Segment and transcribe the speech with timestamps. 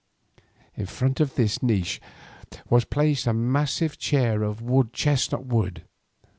[0.73, 2.01] In front of this niche
[2.71, 5.83] was placed a massive chair of chestnut wood.